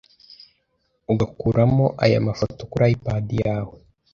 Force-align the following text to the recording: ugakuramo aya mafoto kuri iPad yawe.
ugakuramo 1.11 1.85
aya 2.03 2.19
mafoto 2.27 2.61
kuri 2.71 2.83
iPad 2.95 3.25
yawe. 3.43 3.75